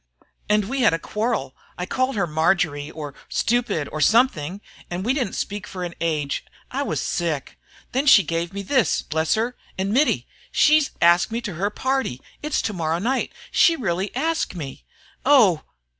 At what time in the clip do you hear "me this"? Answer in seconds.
8.51-9.03